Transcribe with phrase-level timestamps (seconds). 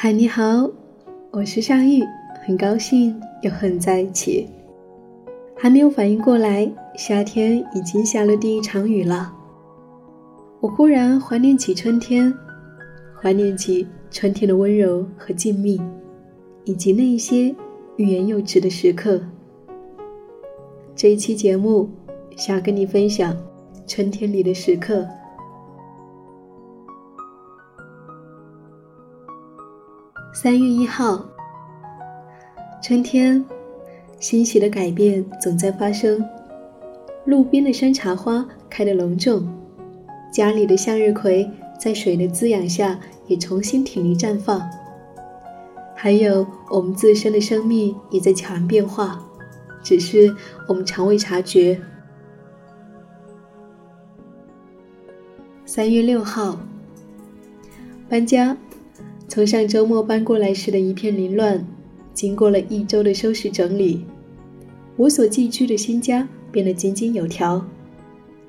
[0.00, 0.70] 嗨，你好，
[1.32, 2.04] 我是夏玉，
[2.46, 4.46] 很高兴又和你在一起。
[5.56, 9.34] 还没有反应过来，夏天已经下了第一场雨了。
[10.60, 12.32] 我忽然怀念起春天，
[13.20, 15.82] 怀念起春天的温柔和静谧，
[16.62, 17.52] 以及那一些
[17.96, 19.20] 欲言又止的时刻。
[20.94, 21.90] 这一期节目，
[22.36, 23.36] 想跟你分享
[23.84, 25.04] 春天里的时刻。
[30.40, 31.20] 三月一号，
[32.80, 33.44] 春天，
[34.20, 36.24] 欣喜的改变总在发生。
[37.24, 39.52] 路边的山茶花开得隆重，
[40.32, 44.62] 家里的向日葵在水的滋养下也重新挺立绽放。
[45.96, 49.20] 还有我们自身的生命也在悄然变化，
[49.82, 50.32] 只是
[50.68, 51.82] 我们常未察觉。
[55.66, 56.56] 三月六号，
[58.08, 58.56] 搬家。
[59.28, 61.62] 从上周末搬过来时的一片凌乱，
[62.14, 64.02] 经过了一周的收拾整理，
[64.96, 67.62] 我所寄居的新家变得井井有条。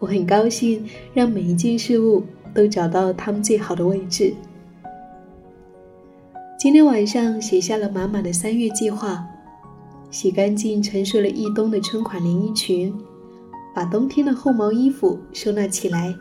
[0.00, 4.34] 我很高兴，让每一件事物都找到它们最好的位置。
[6.58, 9.24] 今天晚上写下了满满的三月计划：
[10.10, 12.92] 洗干净沉睡了一冬的春款连衣裙，
[13.72, 16.12] 把冬天的厚毛衣服收纳起来。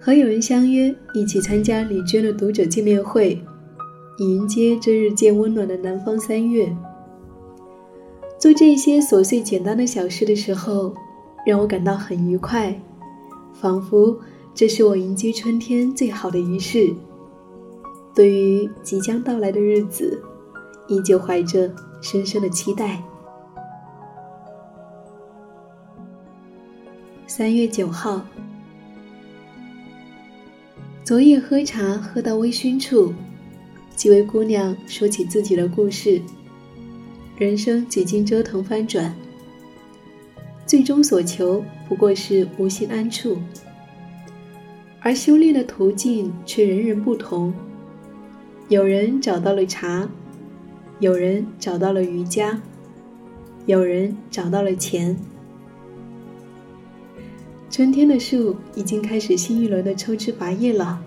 [0.00, 3.42] 和友人相约一起参加李娟的读者见面会，
[4.18, 6.74] 以迎接这日渐温暖的南方三月。
[8.38, 10.94] 做这些琐碎简单的小事的时候，
[11.44, 12.80] 让我感到很愉快，
[13.52, 14.16] 仿佛
[14.54, 16.94] 这是我迎接春天最好的仪式。
[18.14, 20.22] 对于即将到来的日子，
[20.86, 21.68] 依旧怀着
[22.00, 23.02] 深深的期待。
[27.26, 28.24] 三月九号。
[31.06, 33.14] 昨夜喝茶喝到微醺处，
[33.94, 36.20] 几位姑娘说起自己的故事。
[37.38, 39.14] 人生几经折腾翻转，
[40.66, 43.38] 最终所求不过是无心安处。
[44.98, 47.54] 而修炼的途径却人人不同。
[48.68, 50.10] 有人找到了茶，
[50.98, 52.60] 有人找到了瑜伽，
[53.66, 55.16] 有人找到了钱。
[57.68, 61.02] 春天的树已经开始新一轮的抽枝拔叶了，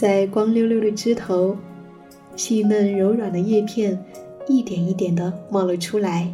[0.00, 1.54] 在光溜溜的枝头，
[2.34, 4.02] 细嫩柔软的叶片
[4.48, 6.32] 一点一点的冒了出来。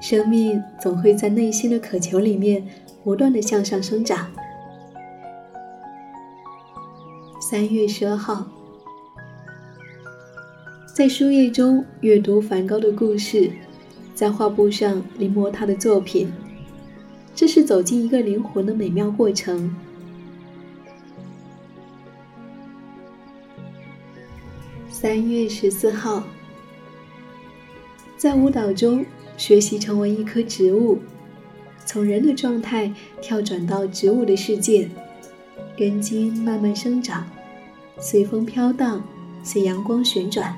[0.00, 2.64] 生命总会在内心的渴求里面
[3.02, 4.28] 不断的向上生长。
[7.40, 8.46] 三月十二号，
[10.94, 13.50] 在书页中阅读梵高的故事，
[14.14, 16.32] 在画布上临摹他的作品。
[17.34, 19.74] 这是走进一个灵魂的美妙过程。
[25.06, 26.24] 三月十四号，
[28.16, 29.06] 在舞蹈中
[29.36, 30.98] 学习成为一棵植物，
[31.84, 34.88] 从人的状态跳转到植物的世界，
[35.78, 37.24] 根茎慢慢生长，
[38.00, 39.00] 随风飘荡，
[39.44, 40.56] 随阳光旋转。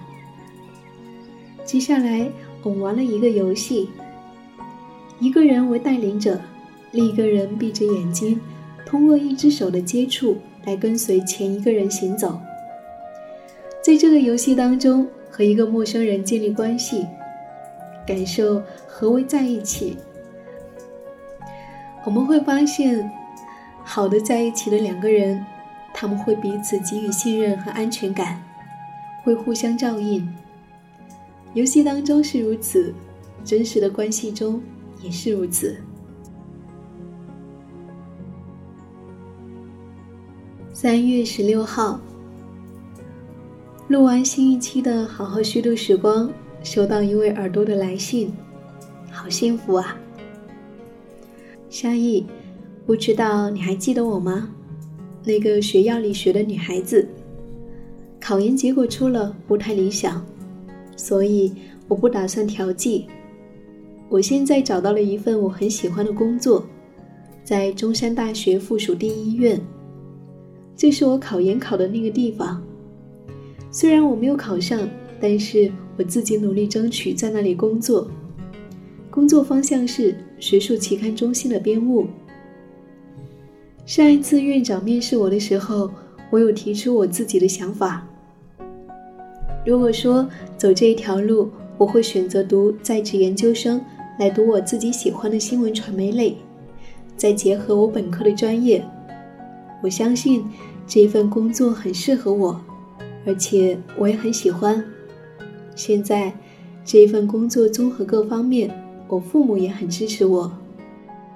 [1.63, 2.33] 接下来，
[2.63, 3.91] 我们玩了一个游戏，
[5.21, 6.41] 一个人为带领者。
[6.93, 8.41] 另一个人闭着眼睛，
[8.87, 12.41] 通过一只手的接触来跟随前一个人行走。
[13.83, 17.07] 在这个游戏当中，和一个陌生人建立关系，
[18.07, 19.97] 感受何为在一起。
[22.05, 23.11] 我们会发现，
[23.83, 25.45] 好的在一起的两个人，
[25.95, 28.43] 他们会彼此给予信任和安全感，
[29.25, 30.29] 会互相照应。
[31.55, 32.93] 游戏当中是如此，
[33.45, 34.61] 真实的关系中
[35.03, 35.77] 也是如此。
[40.73, 41.99] 三月十六号，
[43.89, 46.29] 录完新一期的《好好虚度时光》，
[46.63, 48.31] 收到一位耳朵的来信，
[49.11, 49.97] 好幸福啊！
[51.71, 52.27] 沙溢，
[52.85, 54.51] 不知道你还记得我吗？
[55.25, 57.09] 那个学药理学的女孩子，
[58.21, 60.23] 考研结果出了不太理想，
[60.95, 61.55] 所以
[61.89, 63.07] 我不打算调剂。
[64.11, 66.63] 我现在找到了一份我很喜欢的工作，
[67.43, 69.59] 在中山大学附属第一医院。
[70.77, 72.63] 这是我考研考的那个地方，
[73.81, 74.91] 虽然我没有考上，
[75.21, 78.11] 但是我自己努力争取在那里工作。
[79.09, 82.05] 工作方向是学术期刊中心的编务。
[83.87, 85.89] 上一次院长面试我的时候，
[86.29, 88.05] 我有提出我自己的想法。
[89.65, 93.81] 如果说走这一条路，我会选择读在职研究生，
[94.19, 96.37] 来读我自己喜欢的新闻传媒类，
[97.17, 98.85] 再结合我本科的专业。
[99.85, 100.45] 我相信
[100.85, 102.61] 这一份工作很适合我，
[103.29, 104.83] 而且我也很喜欢。
[105.75, 106.33] 现在
[106.83, 108.71] 这一份工作综合各方面，
[109.07, 110.51] 我父母也很支持我，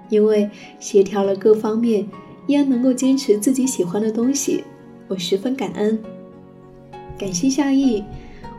[0.09, 0.49] 因为
[0.81, 2.09] 协调了各方面，
[2.47, 4.65] 依然能够坚持自己喜欢的东西，
[5.07, 5.99] 我十分感恩。
[7.19, 8.03] 感谢夏意，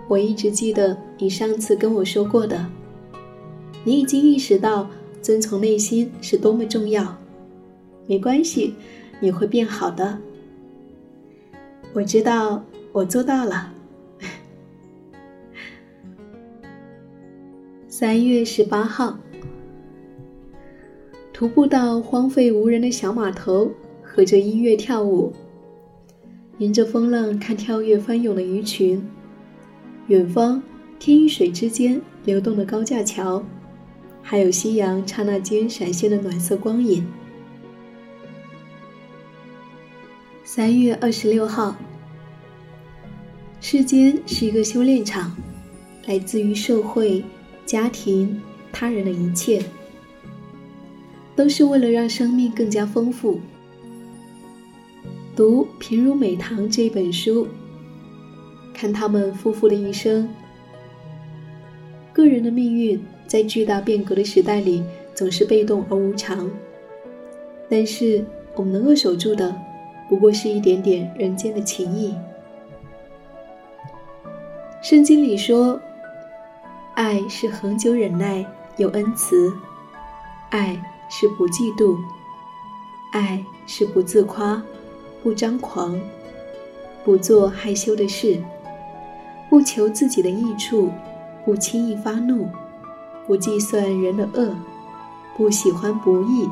[0.08, 2.64] 我一直记得你上次跟我说过的，
[3.84, 4.88] 你已经意识到
[5.24, 7.18] 遵从内心是多么重要。
[8.06, 8.76] 没关系，
[9.20, 10.20] 你会变好的。
[11.94, 13.74] 我知道，我做到了。
[17.88, 19.18] 三月十八号，
[21.34, 23.72] 徒步到荒废无人的小码头，
[24.04, 25.34] 和着音乐跳舞，
[26.60, 29.04] 迎着风浪看跳跃翻涌的鱼群。
[30.08, 30.62] 远方，
[31.00, 33.44] 天与水之间流动的高架桥，
[34.22, 37.08] 还有夕阳刹那间闪现的暖色光影。
[40.44, 41.76] 三月二十六号，
[43.66, 45.34] 世间是一个修炼场，
[46.06, 47.24] 来自于社会、
[47.66, 48.42] 家庭、
[48.74, 49.64] 他人的一切，
[51.34, 53.40] 都是为了让生命更加丰富。
[55.34, 57.48] 读《平如美棠》这本书，
[58.74, 60.28] 看他们夫妇的一生，
[62.12, 64.84] 个人的命运在巨大变革的时代里
[65.16, 66.52] 总是被动而无常，
[67.70, 68.26] 但是
[68.56, 69.56] 我们能够守住的。
[70.10, 72.14] 不过是一点点人间的情谊。
[74.84, 75.80] 圣经里说，
[76.94, 78.46] 爱是恒久忍耐，
[78.76, 79.50] 有恩慈；
[80.50, 80.78] 爱
[81.08, 81.98] 是不嫉妒；
[83.14, 84.62] 爱是不自夸，
[85.24, 85.98] 不张狂，
[87.06, 88.44] 不做害羞的事，
[89.50, 90.92] 不求自己的益处，
[91.46, 92.50] 不轻易发怒，
[93.26, 94.54] 不计算人的恶，
[95.38, 96.50] 不喜欢不义，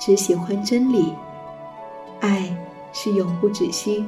[0.00, 1.14] 只喜欢真理。
[2.18, 2.52] 爱
[2.92, 4.04] 是永不止息。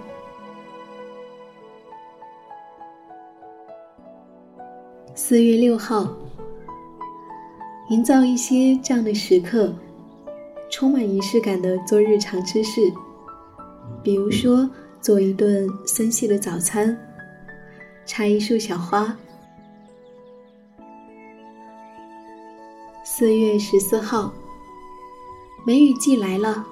[5.29, 6.09] 四月六号，
[7.91, 9.75] 营造一些这样的时刻，
[10.71, 12.91] 充满仪式感的做日常之事，
[14.03, 14.67] 比如说
[15.03, 16.99] 做一顿森系的早餐，
[18.07, 19.15] 插一束小花。
[23.05, 24.33] 四月十四号，
[25.67, 26.65] 梅雨季来了。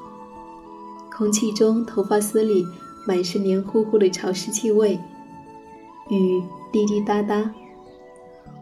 [1.15, 2.65] 空气中，头发丝里
[3.07, 4.99] 满是黏糊糊的潮湿气味，
[6.09, 6.43] 雨
[6.73, 7.53] 滴滴答答。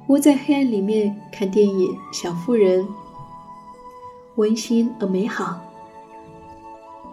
[0.09, 2.85] 窝在黑暗里面看电影《小妇人》，
[4.35, 5.59] 温馨而美好。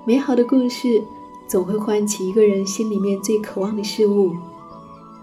[0.03, 1.01] 美好的故事
[1.47, 4.35] 总会唤起一个人心里面最渴望的事物：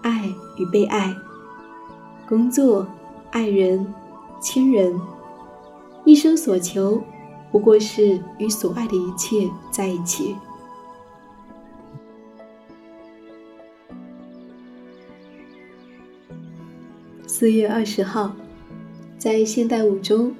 [0.01, 0.27] 爱
[0.57, 1.13] 与被爱，
[2.27, 2.87] 工作、
[3.29, 3.93] 爱人、
[4.39, 4.99] 亲人，
[6.05, 6.99] 一生所求。
[7.51, 10.35] 不过是与所爱的一切在一起。
[17.39, 18.35] 四月二十号，
[19.17, 20.35] 在现代舞中，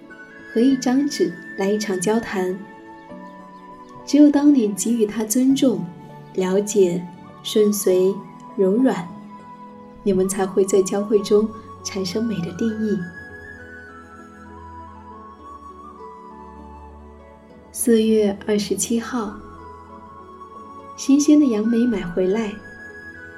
[0.53, 2.59] 和一张纸来一场交谈。
[4.05, 5.81] 只有当你给予他尊重、
[6.33, 7.01] 了解、
[7.41, 8.13] 顺随、
[8.57, 9.07] 柔软，
[10.03, 11.47] 你们才会在交汇中
[11.85, 12.99] 产生美的定义。
[17.71, 19.37] 四月二十七号，
[20.97, 22.51] 新鲜的杨梅买回来，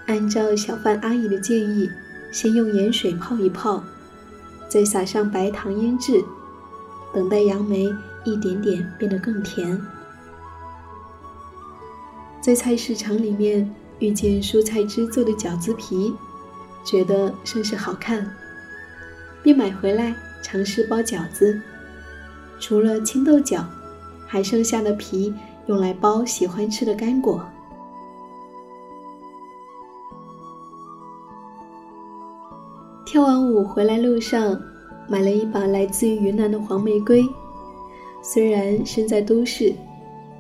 [0.08, 1.88] 按照小贩阿姨的建议，
[2.32, 3.84] 先用盐水泡一泡，
[4.70, 6.24] 再撒上白糖腌制，
[7.14, 9.80] 等待杨梅一点点变得更甜。
[12.42, 13.70] 在菜市场里面
[14.00, 16.14] 遇见蔬菜汁做的饺子皮，
[16.84, 18.34] 觉得甚是好看，
[19.44, 21.62] 便买回来尝试包饺子，
[22.60, 23.66] 除了青豆角。
[24.28, 25.34] 还剩下的皮
[25.68, 27.46] 用来包喜欢吃的干果。
[33.12, 34.58] 跳完舞回来路上，
[35.06, 37.28] 买了一把来自于云南的黄玫瑰。
[38.24, 39.74] 虽然身在都市，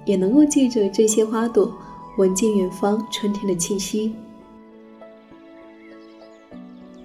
[0.05, 1.69] 也能够借着这些花朵，
[2.17, 4.13] 闻见远方春天的气息。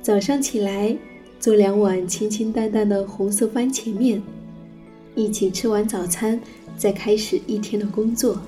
[0.00, 0.96] 早上起来，
[1.40, 4.23] 做两碗清清淡淡的红色番茄面，
[5.16, 6.40] 一起吃完早餐。
[6.76, 8.38] 再开始一天的工作。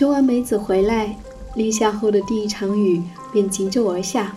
[0.00, 1.14] 收完梅子回来，
[1.56, 4.34] 立夏后的第一场雨便急骤而下，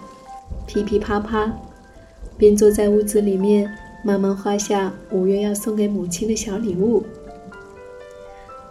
[0.67, 1.49] 噼噼啪啪，
[2.37, 7.01] 便坐在屋子里面，慢慢画下五月要送给母亲的小礼物。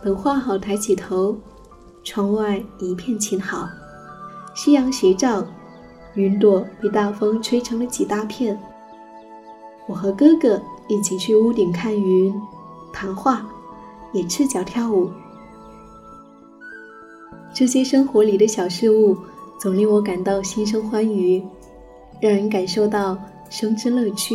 [0.04, 1.38] 等画好，抬起头，
[2.04, 3.66] 窗外一片晴好，
[4.54, 5.46] 夕阳斜照，
[6.12, 8.60] 云朵被大风吹成了几大片。
[9.86, 12.30] 我和哥哥一起去屋顶看云、
[12.92, 13.46] 谈话，
[14.12, 15.10] 也赤脚跳舞。
[17.54, 19.16] 这些生活里的小事物，
[19.60, 21.42] 总令我感到心生欢愉，
[22.20, 23.16] 让人感受到
[23.50, 24.34] 生之乐趣。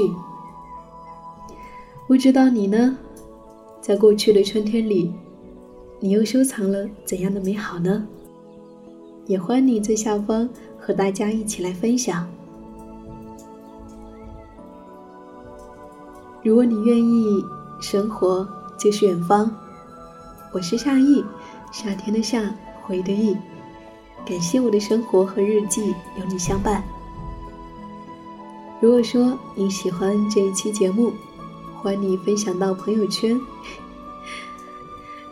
[2.07, 2.97] 不知道你呢？
[3.81, 5.12] 在过去的春天里，
[6.00, 8.05] 你又收藏了怎样的美好呢？
[9.25, 10.47] 也欢迎你在下方
[10.79, 12.27] 和大家一起来分享。
[16.43, 17.43] 如果你愿意，
[17.81, 18.47] 生活
[18.77, 19.51] 就是远方。
[20.53, 21.25] 我是夏意，
[21.74, 22.55] 夏天的夏，
[22.88, 23.36] 回的意。
[24.25, 26.82] 感谢我的生活和日记有你相伴。
[28.79, 31.12] 如果说你喜欢这一期节目，
[31.82, 33.39] 欢迎你分享到朋友圈。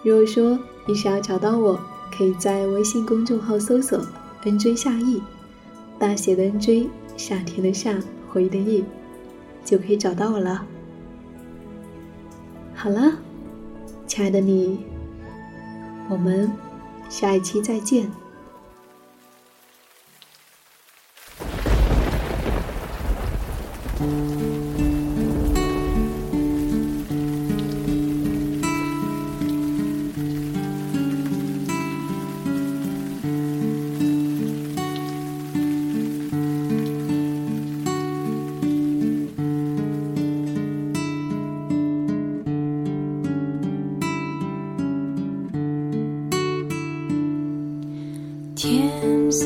[0.04, 1.80] 如果说你想要找到我，
[2.16, 4.00] 可以在微信公众号搜索
[4.44, 5.22] “nj 夏意”，
[5.98, 8.84] 大写的 “nj”，夏天的夏，回的意，
[9.64, 10.66] 就可以找到我了。
[12.74, 13.14] 好了，
[14.08, 14.80] 亲爱的你，
[16.10, 16.52] 我们
[17.16, 18.12] 下一期再见。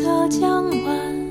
[0.09, 1.28] 这江湾。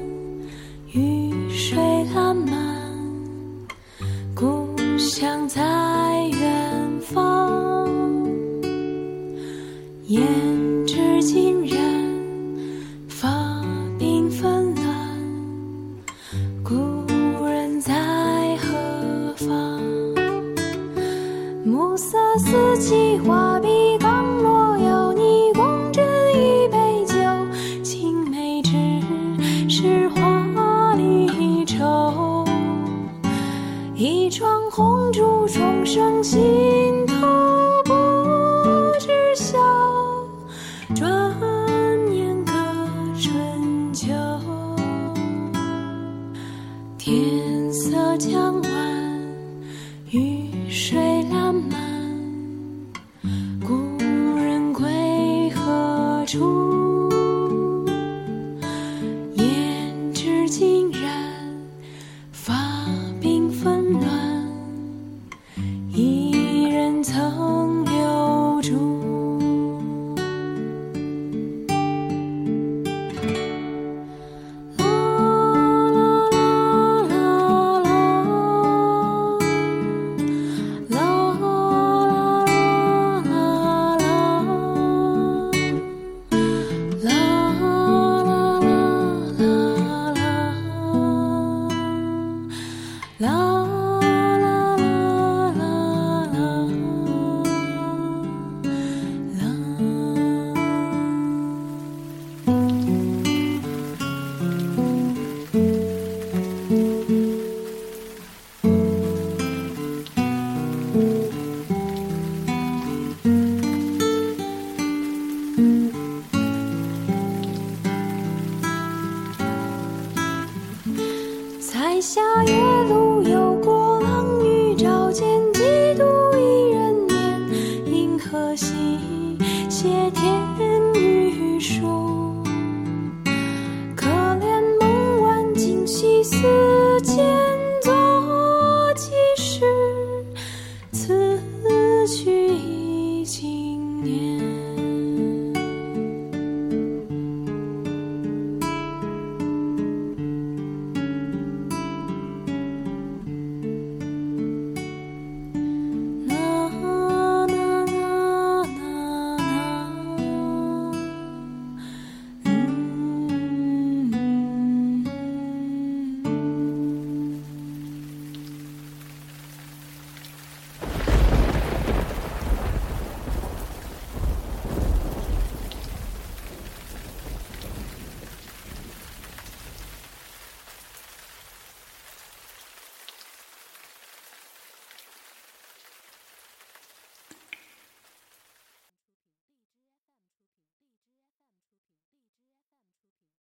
[56.28, 56.77] 出